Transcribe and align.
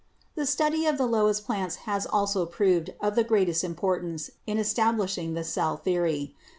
"The 0.33 0.47
study 0.47 0.87
of 0.87 0.97
the 0.97 1.05
lowest 1.05 1.45
plants 1.45 1.75
has 1.85 2.07
also 2.07 2.47
proved 2.47 2.89
of 3.01 3.13
the 3.13 3.23
greatest 3.23 3.63
importance 3.63 4.31
in 4.47 4.57
establishing 4.57 5.35
the 5.35 5.43
cell 5.43 5.77
theory. 5.77 6.33